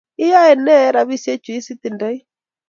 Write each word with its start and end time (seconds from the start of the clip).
Iyae 0.23 0.53
ne 0.63 0.73
eng 0.83 0.93
rabisiek 0.95 1.39
chu 1.43 1.51
hce 1.55 1.71
itindoi? 1.75 2.17